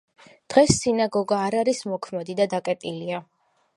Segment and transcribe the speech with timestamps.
[0.53, 3.21] დღეს სინაგოგა არ არის მოქმედი და დაკეტილია.